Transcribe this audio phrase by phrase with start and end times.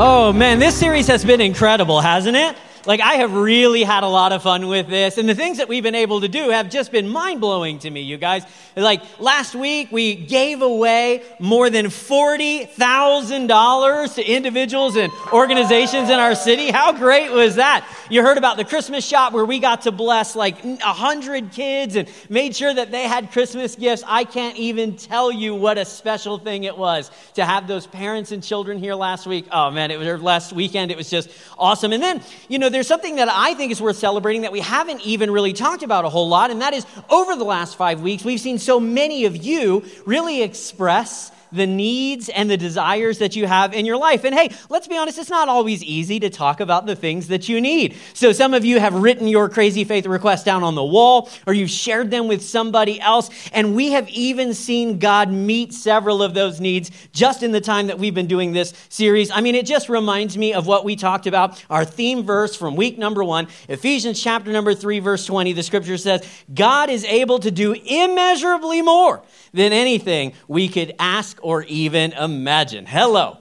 [0.00, 2.56] Oh man, this series has been incredible, hasn't it?
[2.88, 5.18] Like, I have really had a lot of fun with this.
[5.18, 7.90] And the things that we've been able to do have just been mind blowing to
[7.90, 8.44] me, you guys.
[8.74, 16.34] Like, last week, we gave away more than $40,000 to individuals and organizations in our
[16.34, 16.70] city.
[16.70, 17.86] How great was that?
[18.08, 22.08] You heard about the Christmas shop where we got to bless like 100 kids and
[22.30, 24.02] made sure that they had Christmas gifts.
[24.06, 28.32] I can't even tell you what a special thing it was to have those parents
[28.32, 29.44] and children here last week.
[29.52, 30.90] Oh, man, it was last weekend.
[30.90, 31.92] It was just awesome.
[31.92, 35.00] And then, you know, there's something that I think is worth celebrating that we haven't
[35.00, 38.24] even really talked about a whole lot, and that is over the last five weeks,
[38.24, 43.46] we've seen so many of you really express the needs and the desires that you
[43.46, 44.24] have in your life.
[44.24, 47.48] And hey, let's be honest, it's not always easy to talk about the things that
[47.48, 47.96] you need.
[48.14, 51.52] So some of you have written your crazy faith requests down on the wall, or
[51.52, 53.30] you've shared them with somebody else.
[53.52, 57.88] And we have even seen God meet several of those needs just in the time
[57.88, 59.30] that we've been doing this series.
[59.30, 62.76] I mean, it just reminds me of what we talked about, our theme verse from
[62.76, 65.52] week number one, Ephesians chapter number three, verse 20.
[65.52, 71.37] The scripture says, God is able to do immeasurably more than anything we could ask
[71.42, 72.86] or even imagine.
[72.86, 73.38] Hello.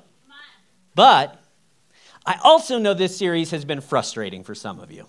[0.95, 1.41] But
[2.25, 5.05] I also know this series has been frustrating for some of you.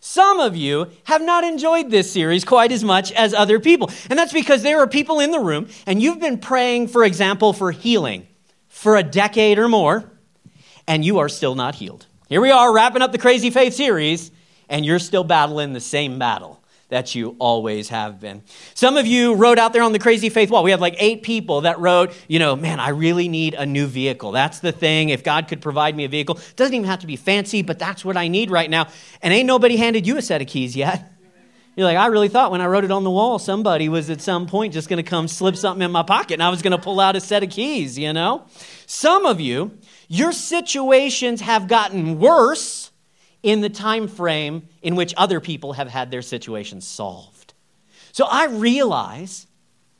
[0.00, 3.90] Some of you have not enjoyed this series quite as much as other people.
[4.08, 7.52] And that's because there are people in the room, and you've been praying, for example,
[7.52, 8.26] for healing
[8.68, 10.10] for a decade or more,
[10.88, 12.06] and you are still not healed.
[12.28, 14.30] Here we are wrapping up the Crazy Faith series,
[14.68, 16.59] and you're still battling the same battle
[16.90, 18.42] that you always have been.
[18.74, 20.62] Some of you wrote out there on the Crazy Faith wall.
[20.62, 23.86] We had like eight people that wrote, you know, man, I really need a new
[23.86, 24.32] vehicle.
[24.32, 25.08] That's the thing.
[25.08, 27.78] If God could provide me a vehicle, it doesn't even have to be fancy, but
[27.78, 28.88] that's what I need right now.
[29.22, 31.12] And ain't nobody handed you a set of keys yet.
[31.76, 34.20] You're like, I really thought when I wrote it on the wall, somebody was at
[34.20, 36.72] some point just going to come slip something in my pocket and I was going
[36.72, 38.44] to pull out a set of keys, you know?
[38.86, 39.78] Some of you,
[40.08, 42.89] your situations have gotten worse
[43.42, 47.54] in the time frame in which other people have had their situations solved.
[48.12, 49.46] So I realize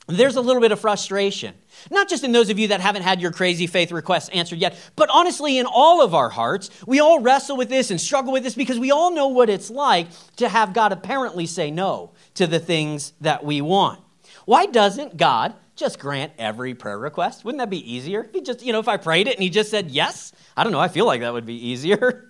[0.07, 1.55] there's a little bit of frustration,
[1.91, 4.77] not just in those of you that haven't had your crazy faith requests answered yet,
[4.97, 8.43] but honestly, in all of our hearts, we all wrestle with this and struggle with
[8.43, 12.47] this because we all know what it's like to have God apparently say no to
[12.47, 14.01] the things that we want.
[14.47, 17.45] Why doesn't God just grant every prayer request?
[17.45, 18.29] Wouldn't that be easier?
[18.33, 20.73] He just, you know, if I prayed it and he just said yes, I don't
[20.73, 22.27] know, I feel like that would be easier.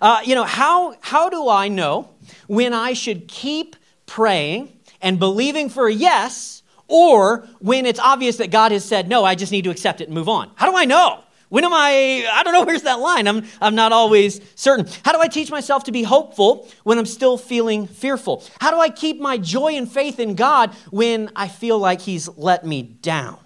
[0.00, 2.10] Uh, you know, how, how do I know
[2.46, 3.76] when I should keep
[4.06, 9.24] praying and believing for a yes, or when it's obvious that God has said, no,
[9.24, 10.50] I just need to accept it and move on?
[10.56, 11.22] How do I know?
[11.50, 12.28] When am I?
[12.32, 13.28] I don't know, where's that line?
[13.28, 14.86] I'm, I'm not always certain.
[15.04, 18.44] How do I teach myself to be hopeful when I'm still feeling fearful?
[18.60, 22.28] How do I keep my joy and faith in God when I feel like He's
[22.36, 23.38] let me down?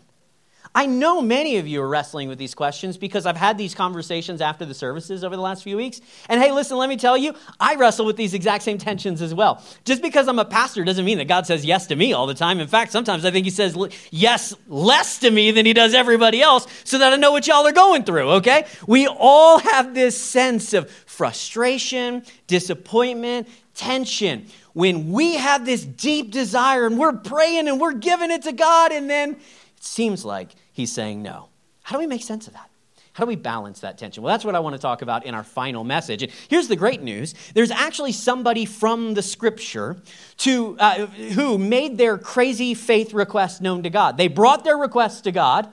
[0.76, 4.40] I know many of you are wrestling with these questions because I've had these conversations
[4.40, 6.00] after the services over the last few weeks.
[6.28, 9.32] And hey, listen, let me tell you, I wrestle with these exact same tensions as
[9.32, 9.62] well.
[9.84, 12.34] Just because I'm a pastor doesn't mean that God says yes to me all the
[12.34, 12.58] time.
[12.58, 13.76] In fact, sometimes I think He says
[14.10, 17.66] yes less to me than He does everybody else so that I know what y'all
[17.66, 18.66] are going through, okay?
[18.88, 26.86] We all have this sense of frustration, disappointment, tension when we have this deep desire
[26.86, 29.38] and we're praying and we're giving it to God, and then it
[29.78, 31.48] seems like he's saying no.
[31.82, 32.68] How do we make sense of that?
[33.14, 34.24] How do we balance that tension?
[34.24, 36.24] Well, that's what I want to talk about in our final message.
[36.24, 39.96] And here's the great news there's actually somebody from the scripture
[40.38, 44.18] to, uh, who made their crazy faith request known to God.
[44.18, 45.68] They brought their request to God,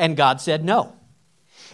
[0.00, 0.92] and God said no.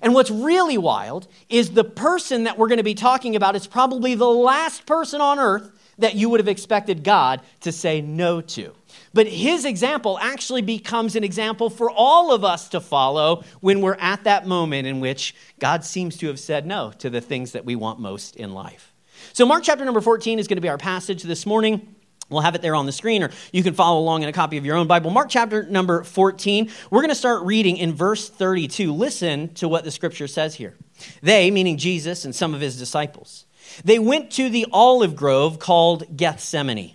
[0.02, 3.66] And what's really wild is the person that we're going to be talking about is
[3.66, 8.40] probably the last person on earth that you would have expected God to say no
[8.40, 8.72] to.
[9.12, 13.96] But his example actually becomes an example for all of us to follow when we're
[13.98, 17.64] at that moment in which God seems to have said no to the things that
[17.64, 18.92] we want most in life.
[19.32, 21.94] So, Mark chapter number 14 is going to be our passage this morning.
[22.28, 24.56] We'll have it there on the screen, or you can follow along in a copy
[24.56, 25.10] of your own Bible.
[25.10, 26.70] Mark chapter number 14.
[26.90, 28.92] We're going to start reading in verse 32.
[28.92, 30.74] Listen to what the scripture says here.
[31.22, 33.45] They, meaning Jesus and some of his disciples,
[33.84, 36.94] they went to the olive grove called Gethsemane.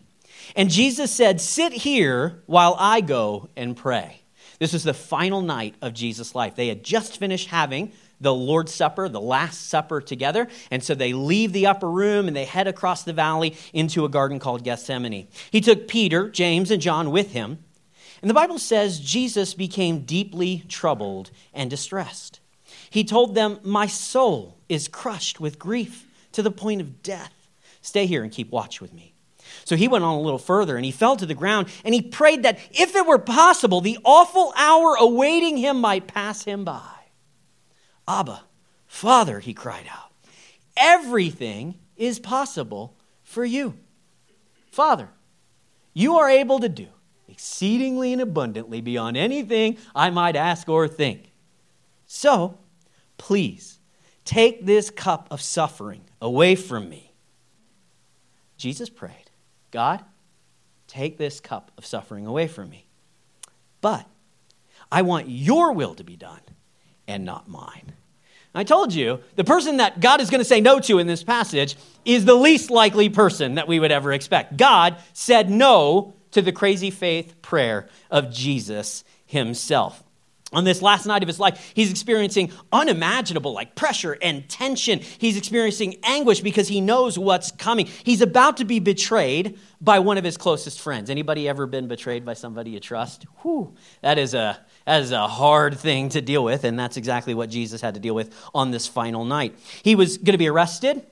[0.56, 4.22] And Jesus said, Sit here while I go and pray.
[4.60, 6.56] This was the final night of Jesus' life.
[6.56, 10.48] They had just finished having the Lord's Supper, the Last Supper together.
[10.70, 14.10] And so they leave the upper room and they head across the valley into a
[14.10, 15.28] garden called Gethsemane.
[15.50, 17.58] He took Peter, James, and John with him.
[18.22, 22.40] And the Bible says Jesus became deeply troubled and distressed.
[22.92, 27.34] He told them, My soul is crushed with grief to the point of death.
[27.82, 29.14] Stay here and keep watch with me.
[29.66, 32.02] So he went on a little further and he fell to the ground and he
[32.02, 36.92] prayed that if it were possible, the awful hour awaiting him might pass him by.
[38.08, 38.44] Abba,
[38.88, 40.12] Father, he cried out,
[40.78, 43.76] everything is possible for you.
[44.72, 45.10] Father,
[45.94, 46.88] you are able to do
[47.28, 51.32] exceedingly and abundantly beyond anything I might ask or think.
[52.06, 52.58] So,
[53.18, 53.80] please
[54.26, 57.12] take this cup of suffering away from me.
[58.58, 59.32] Jesus prayed,
[59.72, 60.04] God,
[60.88, 62.86] take this cup of suffering away from me.
[63.82, 64.06] But
[64.92, 66.42] I want your will to be done
[67.08, 67.94] and not mine.
[68.54, 71.24] I told you, the person that God is going to say no to in this
[71.24, 74.58] passage is the least likely person that we would ever expect.
[74.58, 80.04] God said no to the crazy faith prayer of Jesus himself.
[80.54, 85.00] On this last night of his life, he's experiencing unimaginable like pressure and tension.
[85.00, 87.86] He's experiencing anguish because he knows what's coming.
[87.86, 91.10] He's about to be betrayed by one of his closest friends.
[91.10, 93.24] Anybody ever been betrayed by somebody you trust?
[93.42, 97.34] Whew, that is a that is a hard thing to deal with, and that's exactly
[97.34, 99.58] what Jesus had to deal with on this final night.
[99.84, 101.06] He was going to be arrested.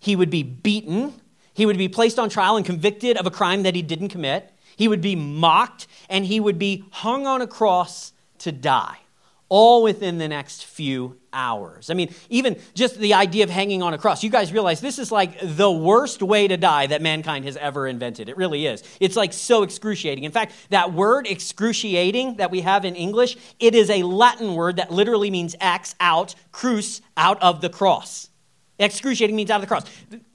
[0.00, 1.14] He would be beaten.
[1.54, 4.52] He would be placed on trial and convicted of a crime that he didn't commit.
[4.76, 8.98] He would be mocked, and he would be hung on a cross to die,
[9.48, 11.90] all within the next few hours.
[11.90, 14.98] I mean, even just the idea of hanging on a cross, you guys realize this
[14.98, 18.28] is like the worst way to die that mankind has ever invented.
[18.28, 18.82] It really is.
[19.00, 20.24] It's like so excruciating.
[20.24, 24.76] In fact, that word excruciating that we have in English, it is a Latin word
[24.76, 28.28] that literally means ex out, cruce, out of the cross.
[28.78, 29.84] Excruciating means out of the cross.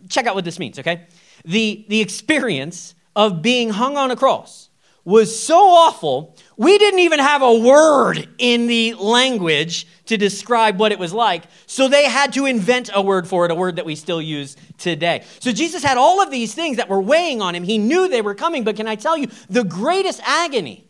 [0.08, 1.08] Check out what this means, okay?
[1.44, 4.70] The, the experience of being hung on a cross
[5.06, 10.92] was so awful, we didn't even have a word in the language to describe what
[10.92, 11.44] it was like.
[11.68, 14.58] So they had to invent a word for it, a word that we still use
[14.80, 15.24] today.
[15.40, 17.64] So Jesus had all of these things that were weighing on him.
[17.64, 20.88] He knew they were coming, but can I tell you, the greatest agony,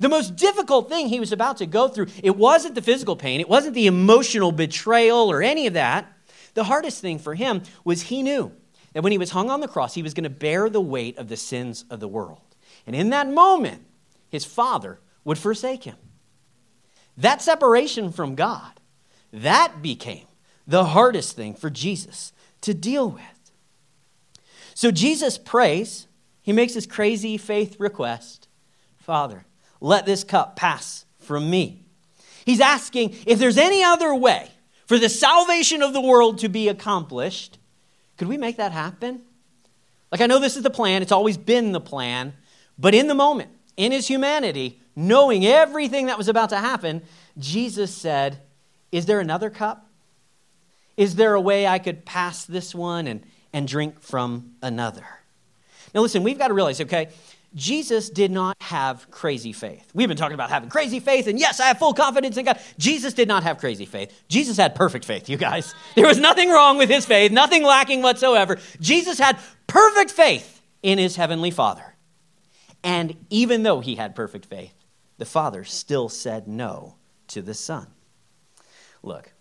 [0.00, 3.38] the most difficult thing he was about to go through, it wasn't the physical pain,
[3.38, 6.10] it wasn't the emotional betrayal or any of that.
[6.54, 8.50] The hardest thing for him was he knew
[8.94, 11.18] that when he was hung on the cross, he was going to bear the weight
[11.18, 12.40] of the sins of the world.
[12.88, 13.82] And in that moment,
[14.30, 15.96] his father would forsake him.
[17.18, 18.80] That separation from God,
[19.30, 20.24] that became
[20.66, 22.32] the hardest thing for Jesus
[22.62, 23.52] to deal with.
[24.72, 26.06] So Jesus prays,
[26.40, 28.48] he makes his crazy faith request
[28.96, 29.44] Father,
[29.82, 31.84] let this cup pass from me.
[32.46, 34.50] He's asking if there's any other way
[34.86, 37.58] for the salvation of the world to be accomplished.
[38.16, 39.22] Could we make that happen?
[40.10, 42.32] Like, I know this is the plan, it's always been the plan,
[42.78, 47.02] but in the moment, in his humanity, knowing everything that was about to happen,
[47.38, 48.40] Jesus said,
[48.92, 49.86] Is there another cup?
[50.96, 53.22] Is there a way I could pass this one and,
[53.52, 55.06] and drink from another?
[55.94, 57.08] Now, listen, we've got to realize, okay,
[57.54, 59.88] Jesus did not have crazy faith.
[59.94, 62.60] We've been talking about having crazy faith, and yes, I have full confidence in God.
[62.78, 64.24] Jesus did not have crazy faith.
[64.28, 65.74] Jesus had perfect faith, you guys.
[65.94, 68.58] There was nothing wrong with his faith, nothing lacking whatsoever.
[68.80, 71.94] Jesus had perfect faith in his heavenly Father.
[72.82, 74.74] And even though he had perfect faith,
[75.18, 76.96] the Father still said no
[77.28, 77.88] to the Son.
[79.02, 79.32] Look,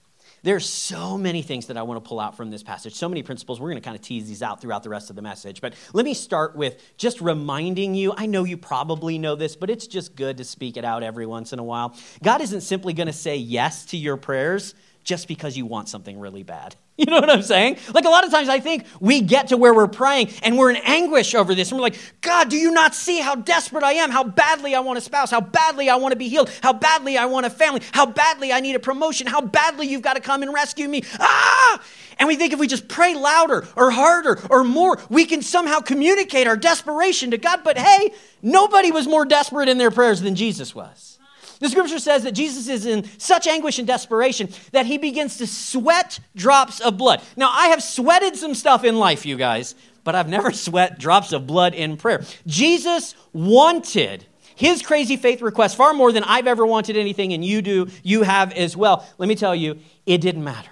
[0.44, 3.24] there's so many things that I want to pull out from this passage, so many
[3.24, 3.60] principles.
[3.60, 5.62] We're going to kind of tease these out throughout the rest of the message.
[5.62, 9.70] But let me start with just reminding you I know you probably know this, but
[9.70, 11.96] it's just good to speak it out every once in a while.
[12.24, 14.76] God isn't simply going to say yes to your prayers
[15.08, 16.76] just because you want something really bad.
[17.00, 17.78] You know what I'm saying?
[17.94, 20.72] Like a lot of times I think we get to where we're praying and we're
[20.72, 21.70] in anguish over this.
[21.70, 24.10] And we're like, God, do you not see how desperate I am?
[24.10, 25.30] How badly I want a spouse?
[25.30, 26.50] How badly I want to be healed?
[26.64, 27.84] How badly I want a family?
[27.92, 29.28] How badly I need a promotion?
[29.28, 31.04] How badly you've got to come and rescue me?
[31.20, 31.84] Ah!
[32.18, 35.82] And we think if we just pray louder or harder or more, we can somehow
[35.82, 37.60] communicate our desperation to God.
[37.64, 38.12] But hey,
[38.42, 41.17] nobody was more desperate in their prayers than Jesus was.
[41.60, 45.48] The scripture says that Jesus is in such anguish and desperation that he begins to
[45.48, 47.22] sweat drops of blood.
[47.36, 51.34] Now, I have sweated some stuff in life, you guys, but I've never sweat drops
[51.34, 52.24] of blood in prayer.
[52.46, 57.62] Jesus wanted his crazy faith request far more than I've ever wanted anything, and you
[57.62, 59.08] do, you have as well.
[59.18, 60.72] Let me tell you, it didn't matter.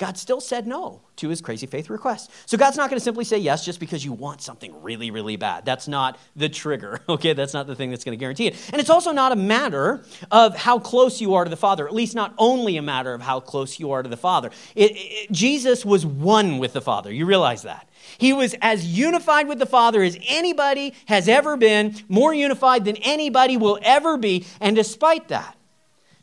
[0.00, 2.30] God still said no to his crazy faith request.
[2.46, 5.36] So God's not going to simply say yes just because you want something really, really
[5.36, 5.66] bad.
[5.66, 7.34] That's not the trigger, okay?
[7.34, 8.56] That's not the thing that's going to guarantee it.
[8.72, 11.92] And it's also not a matter of how close you are to the Father, at
[11.92, 14.50] least not only a matter of how close you are to the Father.
[14.74, 17.12] It, it, Jesus was one with the Father.
[17.12, 17.86] You realize that.
[18.16, 22.96] He was as unified with the Father as anybody has ever been, more unified than
[22.96, 24.46] anybody will ever be.
[24.60, 25.58] And despite that,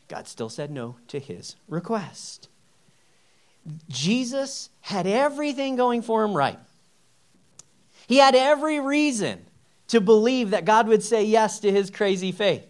[0.08, 2.47] God still said no to his request.
[3.88, 6.58] Jesus had everything going for him right.
[8.06, 9.44] He had every reason
[9.88, 12.64] to believe that God would say yes to his crazy faith.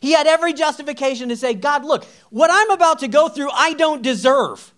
[0.00, 3.74] He had every justification to say, God, look, what I'm about to go through, I
[3.74, 4.72] don't deserve.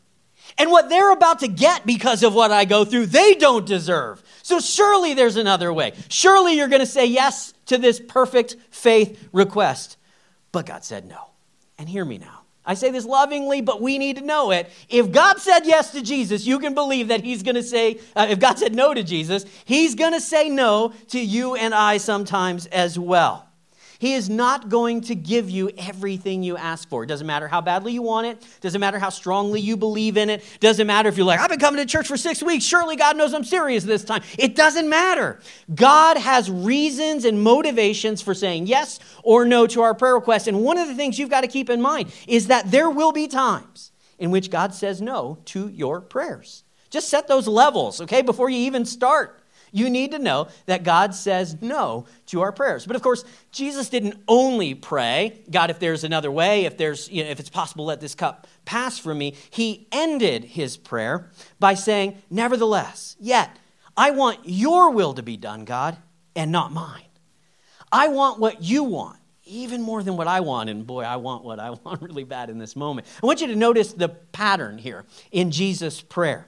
[0.58, 4.22] And what they're about to get because of what I go through, they don't deserve.
[4.42, 5.92] So surely there's another way.
[6.08, 9.96] Surely you're going to say yes to this perfect faith request.
[10.52, 11.30] But God said no.
[11.78, 12.39] And hear me now.
[12.70, 14.70] I say this lovingly, but we need to know it.
[14.88, 18.28] If God said yes to Jesus, you can believe that He's going to say, uh,
[18.30, 21.96] if God said no to Jesus, He's going to say no to you and I
[21.96, 23.49] sometimes as well.
[24.00, 27.04] He is not going to give you everything you ask for.
[27.04, 30.16] It doesn't matter how badly you want it, It doesn't matter how strongly you believe
[30.16, 32.64] in it, doesn't matter if you're like, I've been coming to church for six weeks,
[32.64, 34.22] surely God knows I'm serious this time.
[34.38, 35.38] It doesn't matter.
[35.74, 40.46] God has reasons and motivations for saying yes or no to our prayer requests.
[40.46, 43.12] And one of the things you've got to keep in mind is that there will
[43.12, 46.64] be times in which God says no to your prayers.
[46.88, 49.39] Just set those levels, okay, before you even start.
[49.72, 52.86] You need to know that God says no to our prayers.
[52.86, 57.24] But of course, Jesus didn't only pray, God, if there's another way, if there's, you
[57.24, 59.34] know, if it's possible, let this cup pass from me.
[59.50, 63.58] He ended his prayer by saying, Nevertheless, yet,
[63.96, 65.96] I want your will to be done, God,
[66.34, 67.04] and not mine.
[67.92, 69.16] I want what you want
[69.50, 70.70] even more than what I want.
[70.70, 73.06] And boy, I want what I want really bad in this moment.
[73.22, 76.46] I want you to notice the pattern here in Jesus' prayer.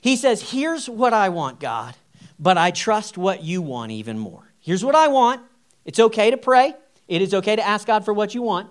[0.00, 1.94] He says, Here's what I want, God,
[2.42, 4.52] but I trust what you want even more.
[4.58, 5.40] Here's what I want
[5.84, 6.74] it's okay to pray,
[7.06, 8.68] it is okay to ask God for what you want,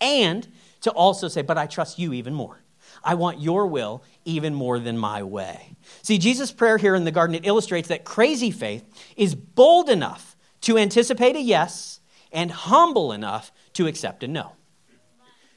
[0.00, 0.48] and
[0.80, 2.62] to also say, but I trust you even more.
[3.04, 5.76] I want your will even more than my way.
[6.02, 8.84] See, Jesus' prayer here in the garden, it illustrates that crazy faith
[9.16, 12.00] is bold enough to anticipate a yes
[12.32, 14.52] and humble enough to accept a no.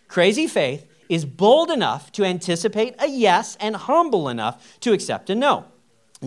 [0.08, 5.36] Crazy faith is bold enough to anticipate a yes and humble enough to accept a
[5.36, 5.66] no.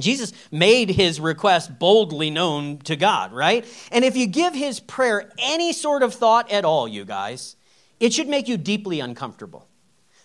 [0.03, 3.65] Jesus made his request boldly known to God, right?
[3.91, 7.57] And if you give his prayer any sort of thought at all, you guys,
[8.01, 9.69] it should make you deeply uncomfortable.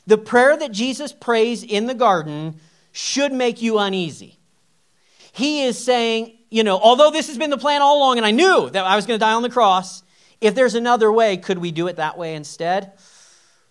[0.07, 2.59] The prayer that Jesus prays in the garden
[2.91, 4.39] should make you uneasy.
[5.31, 8.31] He is saying, you know, although this has been the plan all along and I
[8.31, 10.03] knew that I was going to die on the cross,
[10.41, 12.93] if there's another way, could we do it that way instead?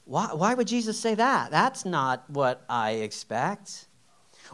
[0.04, 1.50] Why, why would Jesus say that?
[1.50, 3.86] That's not what I expect.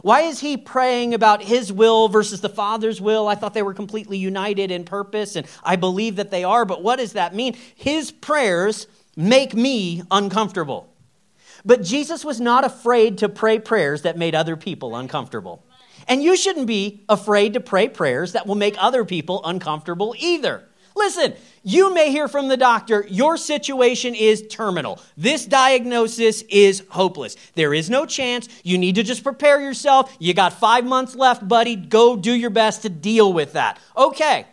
[0.07, 3.27] Why is he praying about his will versus the Father's will?
[3.27, 6.81] I thought they were completely united in purpose, and I believe that they are, but
[6.81, 7.57] what does that mean?
[7.75, 8.87] His prayers
[9.17, 10.87] make me uncomfortable.
[11.65, 15.65] But Jesus was not afraid to pray prayers that made other people uncomfortable.
[16.07, 20.63] And you shouldn't be afraid to pray prayers that will make other people uncomfortable either.
[20.97, 24.99] Listen, you may hear from the doctor, your situation is terminal.
[25.15, 27.35] This diagnosis is hopeless.
[27.53, 28.49] There is no chance.
[28.63, 30.15] You need to just prepare yourself.
[30.17, 31.75] You got five months left, buddy.
[31.75, 33.79] Go do your best to deal with that.
[33.95, 34.47] Okay.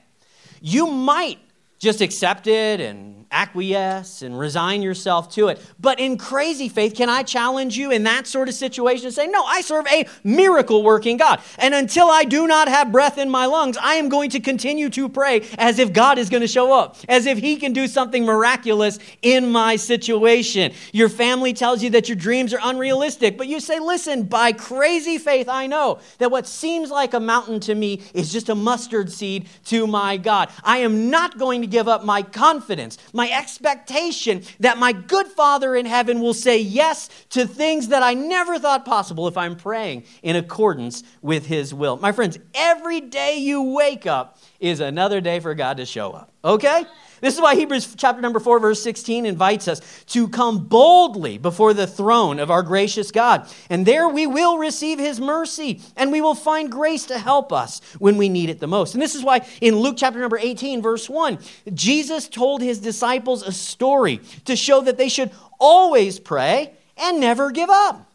[0.61, 1.39] You might
[1.79, 5.61] just accept it and acquiesce and resign yourself to it.
[5.79, 9.27] But in crazy faith, can I challenge you in that sort of situation and say,
[9.27, 11.41] No, I serve a miracle working God.
[11.59, 14.91] And until I do not have breath in my lungs, I am going to continue
[14.91, 17.87] to pray as if God is going to show up, as if He can do
[17.87, 20.73] something miraculous in my situation.
[20.93, 25.19] Your family tells you that your dreams are unrealistic, but you say, Listen, by crazy
[25.19, 29.13] faith, I know that what seems like a mountain to me is just a mustard
[29.13, 30.51] seed to my God.
[30.63, 35.27] I am not going to give up my confidence, my my expectation that my good
[35.27, 39.57] Father in heaven will say yes to things that I never thought possible if I'm
[39.57, 41.97] praying in accordance with His will.
[41.97, 46.33] My friends, every day you wake up is another day for God to show up,
[46.45, 46.85] okay?
[47.25, 51.73] This is why Hebrews chapter number 4 verse 16 invites us to come boldly before
[51.73, 53.49] the throne of our gracious God.
[53.71, 57.81] And there we will receive his mercy and we will find grace to help us
[57.99, 58.93] when we need it the most.
[58.93, 61.39] And this is why in Luke chapter number 18 verse 1,
[61.73, 67.51] Jesus told his disciples a story to show that they should always pray and never
[67.51, 68.13] give up.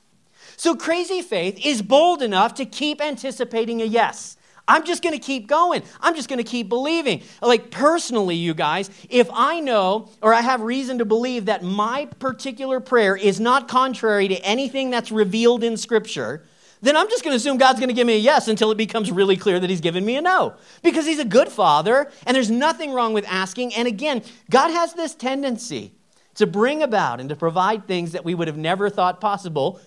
[0.56, 4.38] So crazy faith is bold enough to keep anticipating a yes.
[4.70, 5.82] I'm just going to keep going.
[6.00, 7.24] I'm just going to keep believing.
[7.42, 12.06] Like, personally, you guys, if I know or I have reason to believe that my
[12.20, 16.46] particular prayer is not contrary to anything that's revealed in Scripture,
[16.82, 18.78] then I'm just going to assume God's going to give me a yes until it
[18.78, 20.54] becomes really clear that He's given me a no.
[20.84, 23.74] Because He's a good Father, and there's nothing wrong with asking.
[23.74, 24.22] And again,
[24.52, 25.94] God has this tendency
[26.36, 29.82] to bring about and to provide things that we would have never thought possible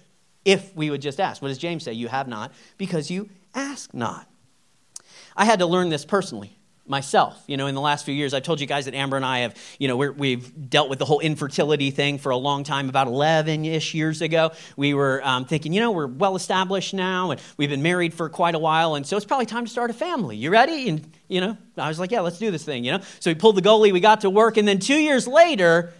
[0.44, 1.40] if we would just ask.
[1.40, 1.92] What does James say?
[1.92, 4.28] You have not because you ask not.
[5.36, 7.42] I had to learn this personally myself.
[7.46, 9.40] You know, in the last few years, I've told you guys that Amber and I
[9.40, 12.88] have, you know, we have dealt with the whole infertility thing for a long time.
[12.88, 17.30] About 11 ish years ago, we were um, thinking, you know, we're well established now
[17.30, 18.94] and we've been married for quite a while.
[18.94, 20.36] And so it's probably time to start a family.
[20.36, 20.88] You ready?
[20.88, 23.00] And, you know, I was like, yeah, let's do this thing, you know.
[23.20, 24.56] So we pulled the goalie, we got to work.
[24.56, 25.92] And then two years later,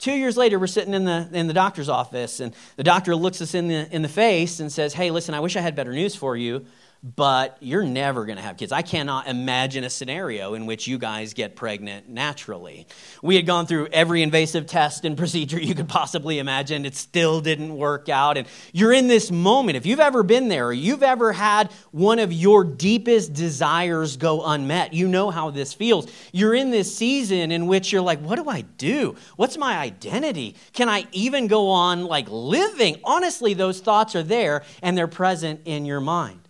[0.00, 3.42] Two years later, we're sitting in the, in the doctor's office, and the doctor looks
[3.42, 5.92] us in the, in the face and says, Hey, listen, I wish I had better
[5.92, 6.64] news for you
[7.02, 8.72] but you're never going to have kids.
[8.72, 12.86] I cannot imagine a scenario in which you guys get pregnant naturally.
[13.22, 16.84] We had gone through every invasive test and procedure you could possibly imagine.
[16.84, 18.36] It still didn't work out.
[18.36, 19.76] And you're in this moment.
[19.76, 24.44] If you've ever been there or you've ever had one of your deepest desires go
[24.44, 26.10] unmet, you know how this feels.
[26.32, 29.14] You're in this season in which you're like, what do I do?
[29.36, 30.56] What's my identity?
[30.72, 32.96] Can I even go on like living?
[33.04, 36.47] Honestly, those thoughts are there and they're present in your mind.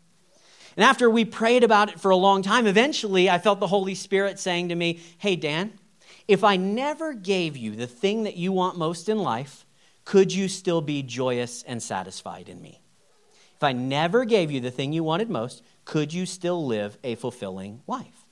[0.79, 3.97] And after we prayed about it for a long time, eventually I felt the Holy
[3.97, 5.73] Spirit saying to me, Hey, Dan,
[6.29, 9.67] if I never gave you the thing that you want most in life,
[10.05, 12.81] could you still be joyous and satisfied in me?
[13.57, 17.17] If I never gave you the thing you wanted most, could you still live a
[17.17, 18.25] fulfilling life?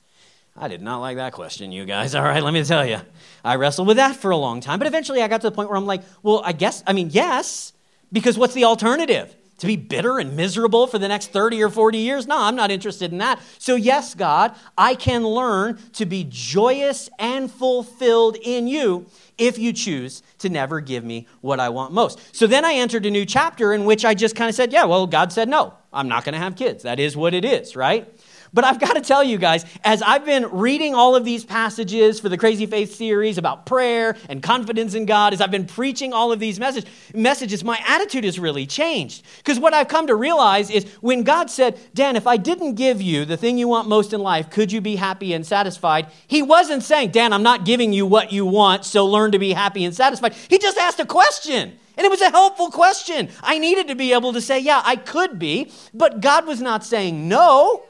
[0.55, 2.15] I did not like that question, you guys.
[2.15, 3.01] All right, let me tell you.
[3.43, 5.67] I wrestled with that for a long time, but eventually I got to the point
[5.67, 7.73] where I'm like, well, I guess, I mean, yes,
[8.09, 9.35] because what's the alternative?
[9.57, 12.27] To be bitter and miserable for the next 30 or 40 years?
[12.27, 13.39] No, I'm not interested in that.
[13.57, 19.71] So, yes, God, I can learn to be joyous and fulfilled in you if you
[19.71, 22.35] choose to never give me what I want most.
[22.35, 24.85] So then I entered a new chapter in which I just kind of said, yeah,
[24.85, 25.73] well, God said no.
[25.93, 26.83] I'm not going to have kids.
[26.83, 28.11] That is what it is, right?
[28.57, 32.19] But I've got to tell you guys, as I've been reading all of these passages
[32.19, 36.11] for the Crazy Faith series about prayer and confidence in God, as I've been preaching
[36.11, 39.23] all of these message, messages, my attitude has really changed.
[39.37, 42.99] Because what I've come to realize is when God said, Dan, if I didn't give
[42.99, 46.07] you the thing you want most in life, could you be happy and satisfied?
[46.25, 49.53] He wasn't saying, Dan, I'm not giving you what you want, so learn to be
[49.53, 50.33] happy and satisfied.
[50.33, 51.77] He just asked a question.
[51.95, 53.29] And it was a helpful question.
[53.43, 56.83] I needed to be able to say, yeah, I could be, but God was not
[56.83, 57.83] saying no.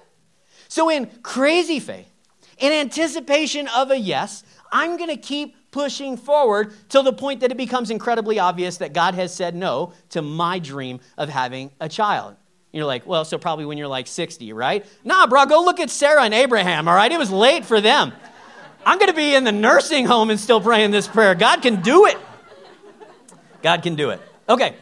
[0.77, 2.07] So, in crazy faith,
[2.59, 7.49] in anticipation of a yes, I'm going to keep pushing forward till the point that
[7.49, 11.89] it becomes incredibly obvious that God has said no to my dream of having a
[11.89, 12.35] child.
[12.71, 14.85] You're like, well, so probably when you're like 60, right?
[15.03, 17.11] Nah, bro, go look at Sarah and Abraham, all right?
[17.11, 18.13] It was late for them.
[18.85, 21.33] I'm going to be in the nursing home and still praying this prayer.
[21.33, 22.19] God can do it.
[23.63, 24.21] God can do it.
[24.47, 24.75] Okay,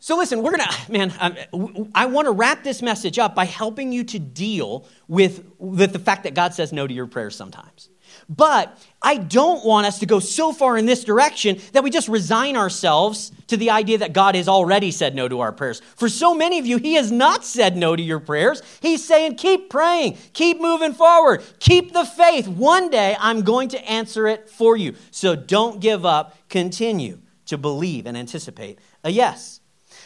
[0.00, 3.44] so, listen, we're going to, man, um, I want to wrap this message up by
[3.44, 7.36] helping you to deal with, with the fact that God says no to your prayers
[7.36, 7.88] sometimes.
[8.28, 12.08] But I don't want us to go so far in this direction that we just
[12.08, 15.80] resign ourselves to the idea that God has already said no to our prayers.
[15.96, 18.62] For so many of you, He has not said no to your prayers.
[18.80, 22.48] He's saying, keep praying, keep moving forward, keep the faith.
[22.48, 24.94] One day I'm going to answer it for you.
[25.10, 29.57] So don't give up, continue to believe and anticipate a yes.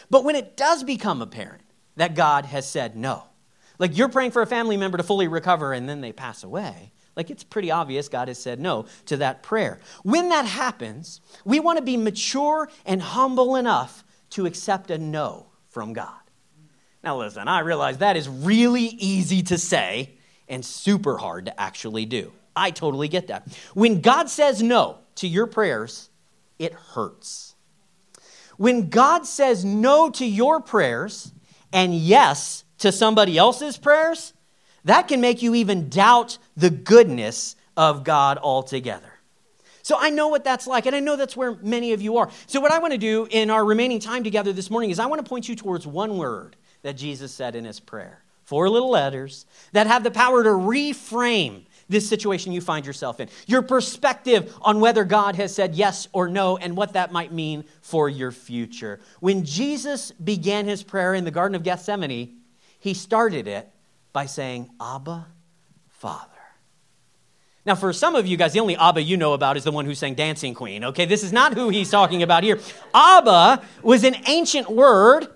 [0.09, 1.63] But when it does become apparent
[1.95, 3.23] that God has said no,
[3.79, 6.91] like you're praying for a family member to fully recover and then they pass away,
[7.15, 9.79] like it's pretty obvious God has said no to that prayer.
[10.03, 15.47] When that happens, we want to be mature and humble enough to accept a no
[15.69, 16.19] from God.
[17.03, 20.11] Now, listen, I realize that is really easy to say
[20.47, 22.31] and super hard to actually do.
[22.55, 23.47] I totally get that.
[23.73, 26.09] When God says no to your prayers,
[26.59, 27.52] it hurts.
[28.57, 31.31] When God says no to your prayers
[31.71, 34.33] and yes to somebody else's prayers,
[34.85, 39.13] that can make you even doubt the goodness of God altogether.
[39.81, 42.29] So I know what that's like, and I know that's where many of you are.
[42.47, 45.07] So, what I want to do in our remaining time together this morning is I
[45.07, 48.23] want to point you towards one word that Jesus said in his prayer.
[48.45, 53.29] Four little letters that have the power to reframe this situation you find yourself in,
[53.47, 57.63] your perspective on whether God has said yes or no, and what that might mean
[57.81, 58.99] for your future.
[59.21, 62.35] When Jesus began his prayer in the Garden of Gethsemane,
[62.79, 63.69] he started it
[64.11, 65.27] by saying, Abba,
[65.87, 66.27] Father.
[67.65, 69.85] Now, for some of you guys, the only Abba you know about is the one
[69.85, 71.05] who sang Dancing Queen, okay?
[71.05, 72.59] This is not who he's talking about here.
[72.93, 75.27] Abba was an ancient word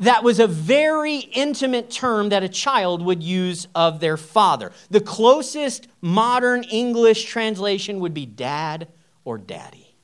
[0.00, 4.72] that was a very intimate term that a child would use of their father.
[4.90, 8.88] The closest modern English translation would be dad
[9.24, 9.94] or daddy.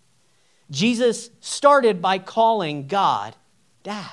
[0.71, 3.35] Jesus started by calling God
[3.83, 4.11] dad,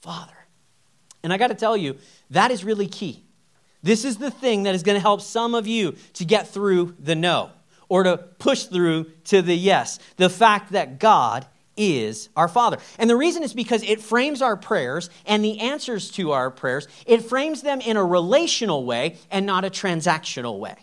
[0.00, 0.32] father.
[1.22, 1.96] And I got to tell you,
[2.30, 3.24] that is really key.
[3.82, 6.96] This is the thing that is going to help some of you to get through
[6.98, 7.50] the no
[7.88, 9.98] or to push through to the yes.
[10.16, 12.78] The fact that God is our Father.
[12.98, 16.88] And the reason is because it frames our prayers and the answers to our prayers,
[17.06, 20.76] it frames them in a relational way and not a transactional way.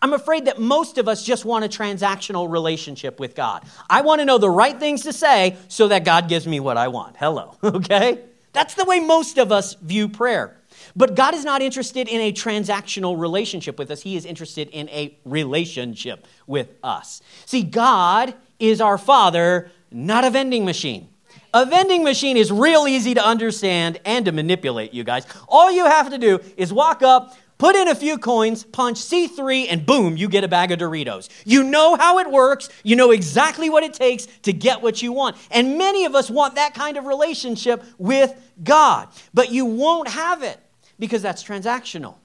[0.00, 3.64] I'm afraid that most of us just want a transactional relationship with God.
[3.90, 6.76] I want to know the right things to say so that God gives me what
[6.76, 7.16] I want.
[7.16, 8.20] Hello, okay?
[8.52, 10.56] That's the way most of us view prayer.
[10.94, 14.88] But God is not interested in a transactional relationship with us, He is interested in
[14.90, 17.20] a relationship with us.
[17.46, 21.08] See, God is our Father, not a vending machine.
[21.54, 25.26] A vending machine is real easy to understand and to manipulate, you guys.
[25.48, 29.66] All you have to do is walk up, put in a few coins, punch C3,
[29.70, 31.28] and boom, you get a bag of Doritos.
[31.44, 35.12] You know how it works, you know exactly what it takes to get what you
[35.12, 35.36] want.
[35.50, 40.42] And many of us want that kind of relationship with God, but you won't have
[40.42, 40.58] it
[40.98, 42.16] because that's transactional.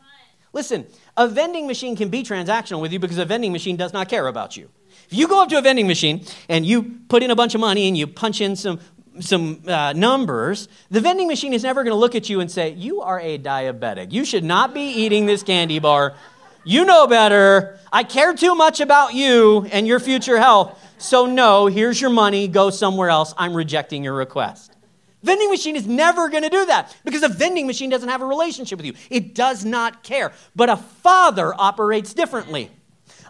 [0.52, 0.86] Listen,
[1.18, 4.28] a vending machine can be transactional with you because a vending machine does not care
[4.28, 4.70] about you.
[5.14, 7.62] If you go up to a vending machine and you put in a bunch of
[7.62, 8.80] money and you punch in some
[9.20, 12.72] some uh, numbers, the vending machine is never going to look at you and say,
[12.72, 14.12] You are a diabetic.
[14.12, 16.16] You should not be eating this candy bar.
[16.64, 17.78] You know better.
[17.92, 20.84] I care too much about you and your future health.
[20.98, 22.48] So, no, here's your money.
[22.48, 23.36] Go somewhere else.
[23.38, 24.76] I'm rejecting your request.
[25.22, 28.26] Vending machine is never going to do that because a vending machine doesn't have a
[28.26, 28.94] relationship with you.
[29.12, 30.32] It does not care.
[30.56, 32.72] But a father operates differently.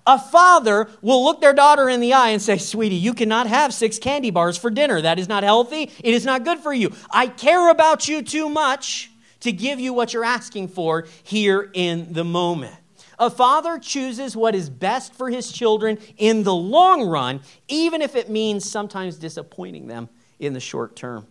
[0.05, 3.73] A father will look their daughter in the eye and say, Sweetie, you cannot have
[3.73, 5.01] six candy bars for dinner.
[5.01, 5.83] That is not healthy.
[5.83, 6.91] It is not good for you.
[7.09, 9.09] I care about you too much
[9.41, 12.75] to give you what you're asking for here in the moment.
[13.19, 18.15] A father chooses what is best for his children in the long run, even if
[18.15, 21.27] it means sometimes disappointing them in the short term.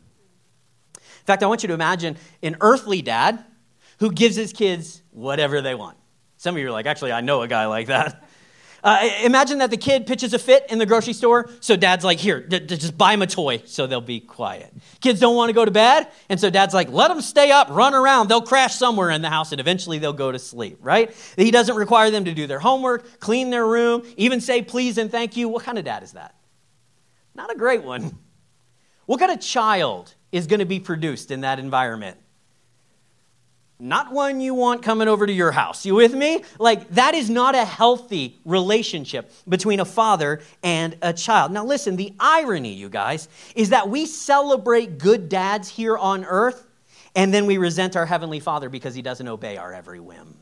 [0.95, 3.45] In fact, I want you to imagine an earthly dad
[3.99, 5.97] who gives his kids whatever they want.
[6.39, 8.25] Some of you are like, actually, I know a guy like that.
[8.85, 12.19] Uh, imagine that the kid pitches a fit in the grocery store, so dad's like,
[12.19, 14.75] here, d- d- just buy him a toy so they'll be quiet.
[15.01, 17.69] Kids don't want to go to bed, and so dad's like, let them stay up,
[17.71, 18.29] run around.
[18.29, 21.15] They'll crash somewhere in the house, and eventually they'll go to sleep, right?
[21.37, 25.13] He doesn't require them to do their homework, clean their room, even say please and
[25.13, 25.49] thank you.
[25.49, 26.35] What kind of dad is that?
[27.37, 28.19] Not a great one.
[29.07, 32.19] What kind of child is going to be produced in that environment?
[33.83, 35.85] Not one you want coming over to your house.
[35.85, 36.45] You with me?
[36.61, 41.51] Like, that is not a healthy relationship between a father and a child.
[41.51, 46.69] Now, listen, the irony, you guys, is that we celebrate good dads here on earth,
[47.17, 50.37] and then we resent our Heavenly Father because He doesn't obey our every whim.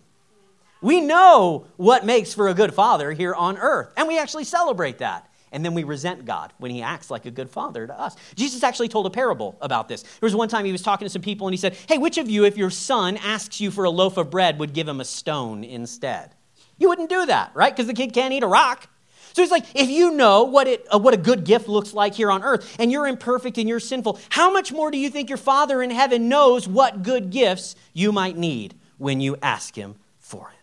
[0.83, 4.99] We know what makes for a good father here on earth, and we actually celebrate
[4.99, 8.17] that and then we resent God when he acts like a good father to us.
[8.37, 10.03] Jesus actually told a parable about this.
[10.03, 12.19] There was one time he was talking to some people and he said, Hey, which
[12.19, 15.01] of you, if your son asks you for a loaf of bread, would give him
[15.01, 16.35] a stone instead?
[16.79, 17.75] You wouldn't do that, right?
[17.75, 18.89] Because the kid can't eat a rock.
[19.33, 22.15] So he's like, if you know what, it, uh, what a good gift looks like
[22.15, 25.29] here on earth, and you're imperfect and you're sinful, how much more do you think
[25.29, 29.97] your Father in heaven knows what good gifts you might need when you ask him
[30.19, 30.61] for it?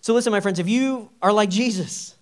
[0.00, 2.15] So listen, my friends, if you are like Jesus,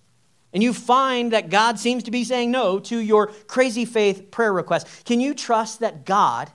[0.55, 4.53] and you find that God seems to be saying no to your crazy faith prayer
[4.53, 6.49] request, can you trust that God,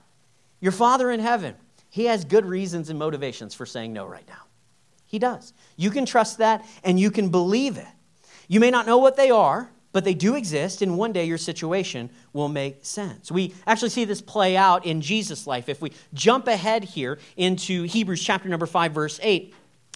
[0.59, 1.55] your Father in heaven,
[1.91, 4.45] He has good reasons and motivations for saying no right now?
[5.05, 5.53] He does.
[5.77, 7.87] You can trust that and you can believe it.
[8.49, 11.37] You may not know what they are, but they do exist, and one day your
[11.37, 13.31] situation will make sense.
[13.31, 15.69] We actually see this play out in Jesus' life.
[15.69, 19.55] If we jump ahead here into Hebrews chapter number 5, verse 8,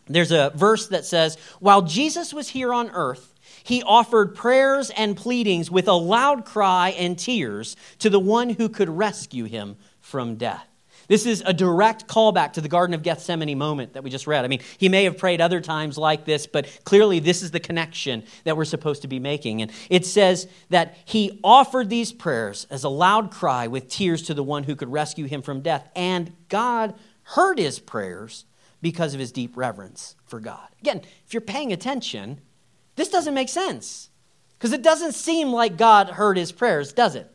[0.09, 5.17] there's a verse that says, While Jesus was here on earth, he offered prayers and
[5.17, 10.37] pleadings with a loud cry and tears to the one who could rescue him from
[10.37, 10.67] death.
[11.09, 14.45] This is a direct callback to the Garden of Gethsemane moment that we just read.
[14.45, 17.61] I mean, he may have prayed other times like this, but clearly this is the
[17.61, 19.61] connection that we're supposed to be making.
[19.63, 24.35] And it says that he offered these prayers as a loud cry with tears to
[24.35, 25.89] the one who could rescue him from death.
[25.95, 28.45] And God heard his prayers
[28.81, 30.69] because of his deep reverence for God.
[30.81, 32.41] Again, if you're paying attention,
[32.97, 34.11] this doesn't make sense
[34.59, 37.31] because it doesn't seem like God heard his prayers, does it?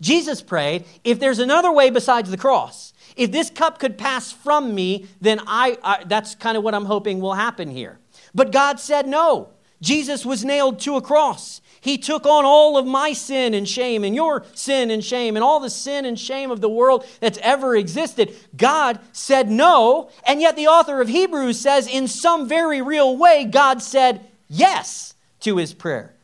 [0.00, 4.74] Jesus prayed, if there's another way besides the cross, if this cup could pass from
[4.74, 7.98] me, then I, I that's kind of what I'm hoping will happen here.
[8.34, 9.50] But God said no.
[9.80, 11.60] Jesus was nailed to a cross.
[11.80, 15.44] He took on all of my sin and shame and your sin and shame and
[15.44, 18.34] all the sin and shame of the world that's ever existed.
[18.56, 23.44] God said no, and yet the author of Hebrews says, in some very real way,
[23.44, 26.14] God said yes to his prayer.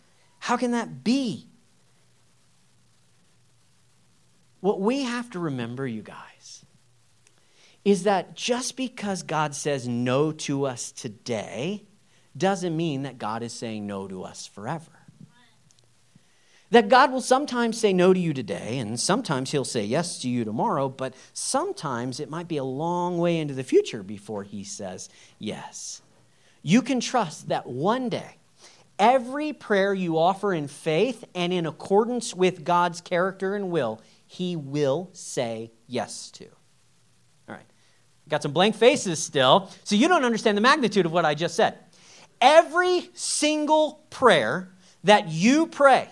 [0.40, 1.48] How can that be?
[4.60, 6.64] What we have to remember, you guys,
[7.84, 11.84] is that just because God says no to us today
[12.36, 14.90] doesn't mean that God is saying no to us forever.
[16.70, 20.28] That God will sometimes say no to you today, and sometimes He'll say yes to
[20.28, 24.64] you tomorrow, but sometimes it might be a long way into the future before He
[24.64, 25.08] says
[25.38, 26.02] yes
[26.64, 28.38] you can trust that one day,
[28.98, 34.56] every prayer you offer in faith and in accordance with God's character and will, He
[34.56, 36.46] will say yes to.
[36.46, 37.66] All right.
[38.30, 41.54] Got some blank faces still, so you don't understand the magnitude of what I just
[41.54, 41.78] said.
[42.40, 44.72] Every single prayer
[45.04, 46.08] that you pray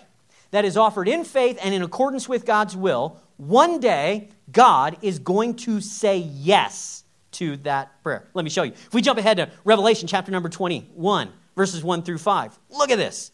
[0.51, 5.17] that is offered in faith and in accordance with God's will, one day God is
[5.17, 7.02] going to say yes
[7.33, 8.27] to that prayer.
[8.33, 8.71] Let me show you.
[8.71, 12.97] If we jump ahead to Revelation chapter number 21, verses 1 through 5, look at
[12.97, 13.31] this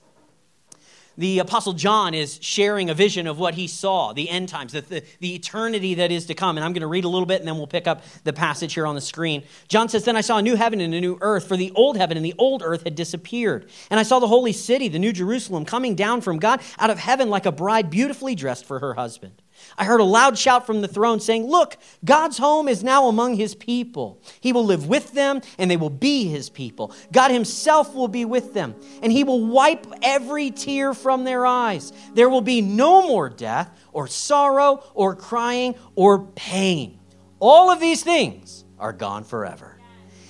[1.19, 4.79] the Apostle John is sharing a vision of what he saw, the end times, the,
[4.79, 6.57] the, the, eternity that is to come.
[6.57, 8.73] And I'm going to read a little bit and then we'll pick up the passage
[8.73, 9.43] here on the screen.
[9.67, 11.97] John says, Then I saw a new heaven and a new earth, for the old
[11.97, 13.69] heaven and the old earth had disappeared.
[13.91, 16.97] And I saw the holy city, the new Jerusalem, coming down from God out of
[16.97, 19.41] heaven like a bride beautifully dressed for her husband.
[19.77, 23.35] I heard a loud shout from the throne saying, Look, God's home is now among
[23.35, 24.21] his people.
[24.41, 26.93] He will live with them, and they will be his people.
[27.11, 31.93] God himself will be with them, and he will wipe every tear from their eyes.
[32.13, 36.99] There will be no more death, or sorrow, or crying, or pain.
[37.39, 39.77] All of these things are gone forever.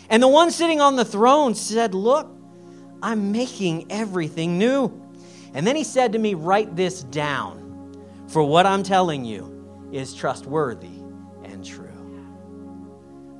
[0.09, 2.29] And the one sitting on the throne said, Look,
[3.01, 4.91] I'm making everything new.
[5.53, 7.58] And then he said to me, Write this down
[8.29, 11.01] for what I'm telling you is trustworthy
[11.43, 11.87] and true.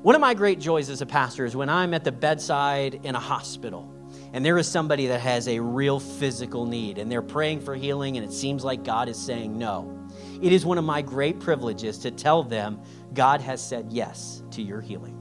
[0.01, 3.15] One of my great joys as a pastor is when I'm at the bedside in
[3.15, 3.93] a hospital
[4.33, 8.17] and there is somebody that has a real physical need and they're praying for healing
[8.17, 10.07] and it seems like God is saying no.
[10.41, 12.81] It is one of my great privileges to tell them
[13.13, 15.17] God has said yes to your healing.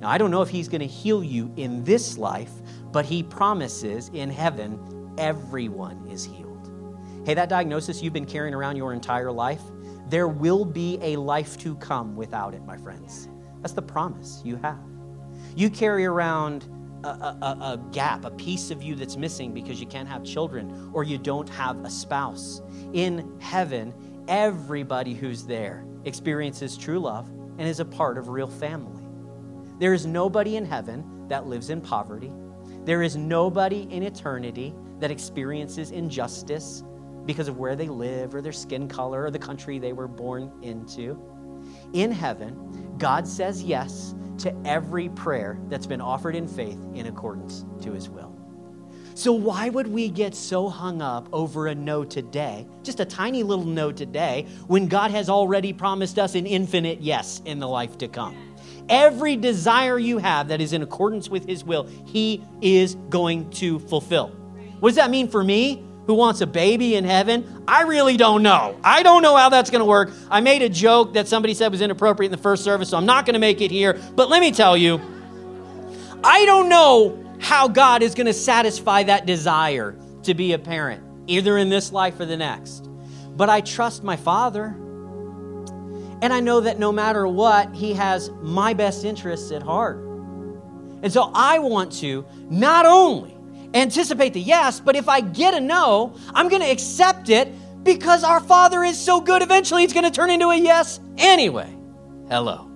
[0.00, 2.52] Now, I don't know if He's going to heal you in this life,
[2.92, 6.47] but He promises in heaven everyone is healed.
[7.24, 9.60] Hey, that diagnosis you've been carrying around your entire life,
[10.08, 13.28] there will be a life to come without it, my friends.
[13.60, 14.78] That's the promise you have.
[15.54, 16.66] You carry around
[17.04, 20.90] a, a, a, gap, a piece of you that's missing because you can't have children
[20.92, 22.62] or you don't have a spouse.
[22.92, 23.92] In heaven,
[24.28, 27.28] everybody who's there experiences true love
[27.58, 29.02] and is a part of real family.
[29.78, 32.32] There is nobody in heaven that lives in poverty.
[32.84, 36.82] There is nobody in eternity that experiences injustice
[37.28, 40.50] because of where they live or their skin color or the country they were born
[40.62, 41.22] into.
[41.92, 47.66] In heaven, God says yes to every prayer that's been offered in faith in accordance
[47.82, 48.34] to his will.
[49.14, 53.42] So, why would we get so hung up over a no today, just a tiny
[53.42, 57.98] little no today, when God has already promised us an infinite yes in the life
[57.98, 58.56] to come?
[58.88, 63.80] Every desire you have that is in accordance with His will, He is going to
[63.80, 64.28] fulfill.
[64.80, 65.84] What does that mean for me?
[66.08, 67.62] Who wants a baby in heaven?
[67.68, 68.80] I really don't know.
[68.82, 70.10] I don't know how that's going to work.
[70.30, 73.04] I made a joke that somebody said was inappropriate in the first service, so I'm
[73.04, 74.00] not going to make it here.
[74.16, 75.02] But let me tell you,
[76.24, 81.04] I don't know how God is going to satisfy that desire to be a parent,
[81.26, 82.88] either in this life or the next.
[83.36, 84.74] But I trust my Father.
[86.22, 89.98] And I know that no matter what, He has my best interests at heart.
[91.02, 93.37] And so I want to not only
[93.74, 97.48] anticipate the yes, but if I get a no, I'm going to accept it
[97.84, 101.74] because our Father is so good, eventually it's going to turn into a yes anyway.
[102.28, 102.70] Hello.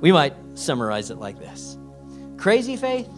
[0.00, 1.78] We might summarize it like this
[2.36, 3.08] Crazy faith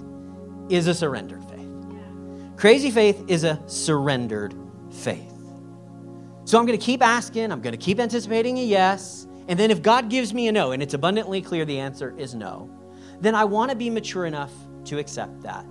[0.68, 2.56] is a surrendered faith.
[2.56, 4.54] Crazy faith is a surrendered
[4.90, 5.32] faith.
[6.44, 9.70] So I'm going to keep asking, I'm going to keep anticipating a yes, and then
[9.70, 12.70] if God gives me a no, and it's abundantly clear the answer is no,
[13.20, 14.52] then I want to be mature enough
[14.84, 15.66] to accept that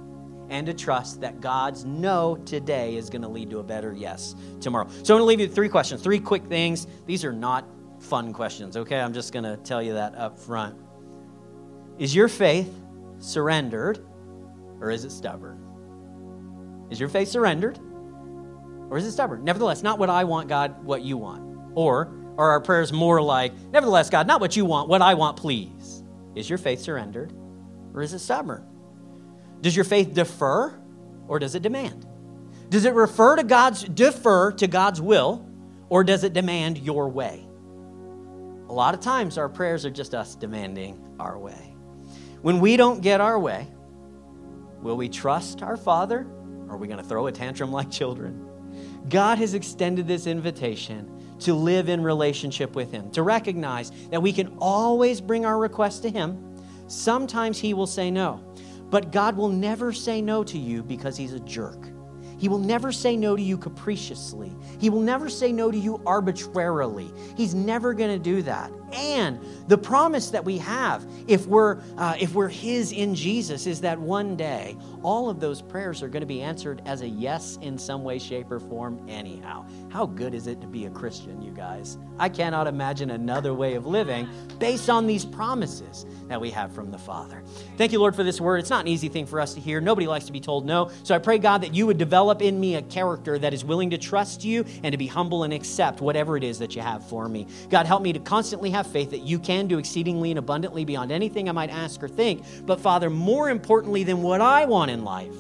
[0.50, 4.36] and to trust that God's no today is going to lead to a better yes
[4.62, 4.88] tomorrow.
[5.04, 6.88] So I'm going to leave you three questions, three quick things.
[7.06, 7.68] These are not
[8.00, 9.00] fun questions, okay?
[9.00, 10.78] I'm just going to tell you that up front.
[11.98, 12.74] Is your faith
[13.20, 14.06] surrendered
[14.80, 16.88] or is it stubborn?
[16.92, 17.80] Is your faith surrendered
[18.90, 19.44] or is it stubborn?
[19.44, 21.44] Nevertheless, not what I want, God, what you want.
[21.74, 25.38] Or are our prayers more like, nevertheless, God, not what you want, what I want,
[25.38, 26.04] please?
[26.36, 27.34] Is your faith surrendered
[27.94, 28.68] or is it stubborn?
[29.66, 30.80] Does your faith defer
[31.28, 32.06] or does it demand?
[32.70, 35.50] Does it refer to God's defer to God's will
[35.90, 37.44] or does it demand your way?
[38.70, 41.76] A lot of times our prayers are just us demanding our way.
[42.44, 43.68] When we don't get our way,
[44.84, 46.28] will we trust our Father
[46.68, 48.48] or are we going to throw a tantrum like children?
[49.10, 54.32] God has extended this invitation to live in relationship with Him, to recognize that we
[54.32, 56.56] can always bring our requests to Him.
[56.88, 58.44] Sometimes He will say no.
[58.90, 61.90] But God will never say no to you because he's a jerk.
[62.38, 64.54] He will never say no to you capriciously.
[64.80, 67.12] He will never say no to you arbitrarily.
[67.38, 68.72] He's never going to do that.
[68.96, 73.82] And the promise that we have, if we're, uh, if we're His in Jesus, is
[73.82, 77.58] that one day all of those prayers are going to be answered as a yes
[77.62, 79.66] in some way, shape, or form, anyhow.
[79.90, 81.98] How good is it to be a Christian, you guys?
[82.18, 84.30] I cannot imagine another way of living
[84.60, 87.44] based on these promises that we have from the Father.
[87.78, 88.60] Thank you, Lord, for this word.
[88.60, 89.82] It's not an easy thing for us to hear.
[89.82, 90.90] Nobody likes to be told no.
[91.04, 93.90] So I pray, God, that you would develop in me a character that is willing
[93.90, 97.08] to trust you and to be humble and accept whatever it is that you have
[97.08, 97.48] for me.
[97.70, 101.12] God, help me to constantly have faith that you can do exceedingly and abundantly beyond
[101.12, 102.44] anything I might ask or think.
[102.66, 105.36] But, Father, more importantly than what I want in life,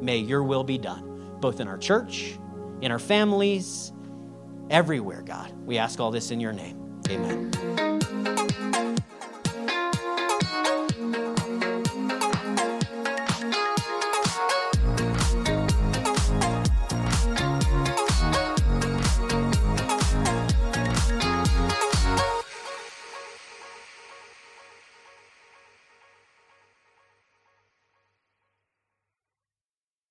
[0.00, 2.38] may your will be done, both in our church,
[2.80, 3.92] in our families,
[4.70, 5.52] everywhere, God.
[5.66, 7.00] We ask all this in your name.
[7.10, 7.50] Amen.